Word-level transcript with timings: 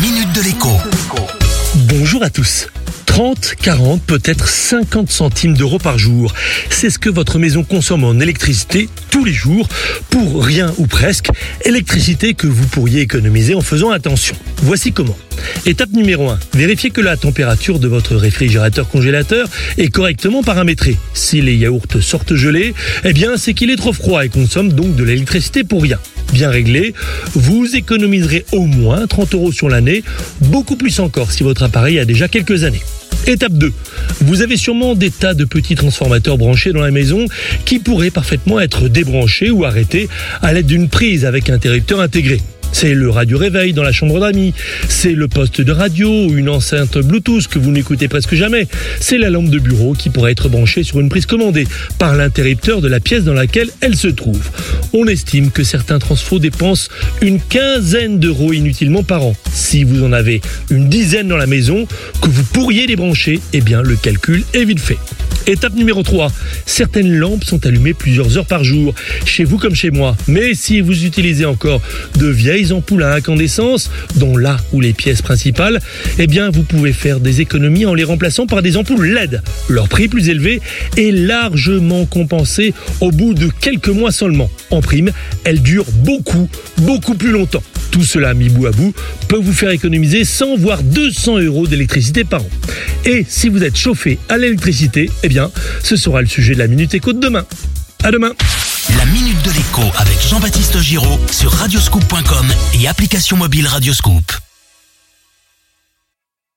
minute 0.00 0.32
de 0.32 0.42
l'écho. 0.42 0.68
Bonjour 1.88 2.22
à 2.22 2.30
tous. 2.30 2.68
30, 3.06 3.54
40, 3.60 4.00
peut-être 4.02 4.48
50 4.48 5.10
centimes 5.10 5.56
d'euros 5.56 5.78
par 5.78 5.98
jour. 5.98 6.32
C'est 6.70 6.90
ce 6.90 7.00
que 7.00 7.10
votre 7.10 7.38
maison 7.38 7.64
consomme 7.64 8.04
en 8.04 8.20
électricité 8.20 8.88
tous 9.10 9.24
les 9.24 9.32
jours, 9.32 9.68
pour 10.10 10.44
rien 10.44 10.72
ou 10.78 10.86
presque, 10.86 11.30
électricité 11.64 12.34
que 12.34 12.46
vous 12.46 12.66
pourriez 12.66 13.00
économiser 13.00 13.56
en 13.56 13.60
faisant 13.60 13.90
attention. 13.90 14.36
Voici 14.62 14.92
comment. 14.92 15.16
Étape 15.66 15.92
numéro 15.92 16.28
1. 16.28 16.38
Vérifiez 16.54 16.90
que 16.90 17.00
la 17.00 17.16
température 17.16 17.78
de 17.78 17.86
votre 17.86 18.16
réfrigérateur 18.16 18.88
congélateur 18.88 19.48
est 19.76 19.88
correctement 19.88 20.42
paramétrée. 20.42 20.96
Si 21.14 21.40
les 21.40 21.56
yaourts 21.56 21.86
sortent 22.00 22.34
gelés, 22.34 22.74
eh 23.04 23.12
bien 23.12 23.36
c'est 23.36 23.54
qu'il 23.54 23.70
est 23.70 23.76
trop 23.76 23.92
froid 23.92 24.24
et 24.24 24.28
consomme 24.28 24.72
donc 24.72 24.96
de 24.96 25.04
l'électricité 25.04 25.62
pour 25.62 25.82
rien. 25.82 25.98
Bien 26.32 26.50
réglé, 26.50 26.92
vous 27.34 27.76
économiserez 27.76 28.44
au 28.52 28.66
moins 28.66 29.06
30 29.06 29.34
euros 29.34 29.52
sur 29.52 29.68
l'année, 29.68 30.02
beaucoup 30.40 30.76
plus 30.76 30.98
encore 31.00 31.30
si 31.30 31.42
votre 31.42 31.62
appareil 31.62 31.98
a 31.98 32.04
déjà 32.04 32.28
quelques 32.28 32.64
années. 32.64 32.82
Étape 33.26 33.52
2. 33.52 33.72
Vous 34.22 34.42
avez 34.42 34.56
sûrement 34.56 34.94
des 34.94 35.10
tas 35.10 35.34
de 35.34 35.44
petits 35.44 35.74
transformateurs 35.74 36.38
branchés 36.38 36.72
dans 36.72 36.80
la 36.80 36.90
maison 36.90 37.26
qui 37.64 37.78
pourraient 37.78 38.10
parfaitement 38.10 38.60
être 38.60 38.88
débranchés 38.88 39.50
ou 39.50 39.64
arrêtés 39.64 40.08
à 40.42 40.52
l'aide 40.52 40.66
d'une 40.66 40.88
prise 40.88 41.24
avec 41.24 41.48
interrupteur 41.48 42.00
intégré. 42.00 42.40
C'est 42.72 42.94
le 42.94 43.10
radio 43.10 43.38
réveil 43.38 43.72
dans 43.72 43.82
la 43.82 43.92
chambre 43.92 44.20
d'amis, 44.20 44.54
c'est 44.88 45.12
le 45.12 45.26
poste 45.26 45.60
de 45.60 45.72
radio 45.72 46.08
ou 46.08 46.36
une 46.36 46.48
enceinte 46.48 46.98
Bluetooth 46.98 47.48
que 47.48 47.58
vous 47.58 47.70
n'écoutez 47.70 48.08
presque 48.08 48.34
jamais, 48.34 48.68
c'est 49.00 49.18
la 49.18 49.30
lampe 49.30 49.50
de 49.50 49.58
bureau 49.58 49.94
qui 49.94 50.10
pourrait 50.10 50.32
être 50.32 50.48
branchée 50.48 50.84
sur 50.84 51.00
une 51.00 51.08
prise 51.08 51.26
commandée 51.26 51.66
par 51.98 52.14
l'interrupteur 52.14 52.80
de 52.80 52.88
la 52.88 53.00
pièce 53.00 53.24
dans 53.24 53.34
laquelle 53.34 53.70
elle 53.80 53.96
se 53.96 54.08
trouve. 54.08 54.48
On 54.92 55.06
estime 55.06 55.50
que 55.50 55.64
certains 55.64 55.98
transfos 55.98 56.38
dépensent 56.38 56.88
une 57.20 57.40
quinzaine 57.40 58.18
d'euros 58.18 58.52
inutilement 58.52 59.02
par 59.02 59.24
an. 59.24 59.34
Si 59.52 59.84
vous 59.84 60.04
en 60.04 60.12
avez 60.12 60.40
une 60.70 60.88
dizaine 60.88 61.28
dans 61.28 61.36
la 61.36 61.46
maison 61.46 61.86
que 62.20 62.28
vous 62.28 62.44
pourriez 62.44 62.86
débrancher, 62.86 63.40
eh 63.52 63.60
bien 63.60 63.82
le 63.82 63.96
calcul 63.96 64.44
est 64.54 64.64
vite 64.64 64.80
fait. 64.80 64.98
Étape 65.48 65.74
numéro 65.76 66.02
3. 66.02 66.30
Certaines 66.66 67.10
lampes 67.10 67.42
sont 67.42 67.64
allumées 67.64 67.94
plusieurs 67.94 68.36
heures 68.36 68.44
par 68.44 68.64
jour, 68.64 68.94
chez 69.24 69.44
vous 69.44 69.56
comme 69.56 69.74
chez 69.74 69.90
moi. 69.90 70.14
Mais 70.26 70.52
si 70.52 70.82
vous 70.82 71.06
utilisez 71.06 71.46
encore 71.46 71.80
de 72.18 72.26
vieilles 72.26 72.70
ampoules 72.70 73.02
à 73.02 73.14
incandescence, 73.14 73.90
dont 74.16 74.36
là 74.36 74.58
où 74.74 74.82
les 74.82 74.92
pièces 74.92 75.22
principales, 75.22 75.80
eh 76.18 76.26
bien 76.26 76.50
vous 76.50 76.64
pouvez 76.64 76.92
faire 76.92 77.18
des 77.18 77.40
économies 77.40 77.86
en 77.86 77.94
les 77.94 78.04
remplaçant 78.04 78.46
par 78.46 78.60
des 78.60 78.76
ampoules 78.76 79.06
LED. 79.06 79.40
Leur 79.70 79.88
prix 79.88 80.08
plus 80.08 80.28
élevé 80.28 80.60
est 80.98 81.12
largement 81.12 82.04
compensé 82.04 82.74
au 83.00 83.10
bout 83.10 83.32
de 83.32 83.48
quelques 83.48 83.88
mois 83.88 84.12
seulement. 84.12 84.50
En 84.68 84.82
prime, 84.82 85.12
elles 85.44 85.62
durent 85.62 85.90
beaucoup, 86.04 86.50
beaucoup 86.82 87.14
plus 87.14 87.30
longtemps. 87.30 87.62
Tout 87.90 88.04
cela 88.04 88.34
mis 88.34 88.50
bout 88.50 88.66
à 88.66 88.70
bout 88.70 88.92
peut 89.28 89.38
vous 89.38 89.54
faire 89.54 89.70
économiser 89.70 90.26
100 90.26 90.56
voire 90.58 90.82
200 90.82 91.38
euros 91.38 91.66
d'électricité 91.66 92.24
par 92.24 92.42
an. 92.42 92.50
Et 93.04 93.24
si 93.28 93.48
vous 93.48 93.62
êtes 93.62 93.76
chauffé 93.76 94.18
à 94.28 94.38
l'électricité, 94.38 95.10
eh 95.22 95.28
bien, 95.28 95.50
ce 95.82 95.96
sera 95.96 96.20
le 96.20 96.26
sujet 96.26 96.54
de 96.54 96.58
la 96.58 96.66
Minute 96.66 96.94
Éco 96.94 97.12
de 97.12 97.20
demain. 97.20 97.44
À 98.04 98.10
demain 98.10 98.32
La 98.96 99.04
minute 99.06 99.42
de 99.44 99.50
l'écho 99.50 99.82
avec 99.96 100.20
Jean-Baptiste 100.28 100.80
Giraud 100.80 101.18
sur 101.30 101.52
radioscoop.com 101.52 102.46
et 102.80 102.88
application 102.88 103.36
mobile 103.36 103.66
Radioscoop. 103.66 104.47